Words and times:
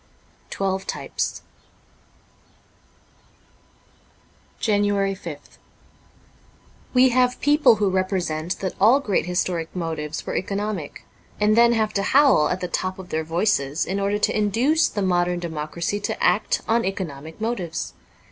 'Twelve 0.57 0.87
Types: 0.87 1.43
JANUARY 4.59 5.13
5th 5.13 5.59
WE 6.95 7.09
have 7.09 7.39
people 7.39 7.75
who 7.75 7.87
represent 7.87 8.57
that 8.61 8.73
all 8.81 8.99
great 8.99 9.27
historic 9.27 9.75
motives 9.75 10.25
were 10.25 10.35
economic, 10.35 11.05
and 11.39 11.55
then 11.55 11.73
have 11.73 11.93
to 11.93 12.01
howl 12.01 12.49
at 12.49 12.61
the 12.61 12.67
top 12.67 12.97
of 12.97 13.09
their 13.09 13.23
voices 13.23 13.85
in 13.85 13.99
order 13.99 14.17
to 14.17 14.35
induce 14.35 14.87
the 14.89 15.03
modern 15.03 15.37
democracy 15.39 15.99
to 15.99 16.23
act 16.23 16.61
on 16.67 16.83
economic 16.83 17.39
motives. 17.39 17.93